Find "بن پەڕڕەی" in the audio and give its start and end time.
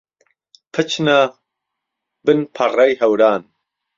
2.25-2.99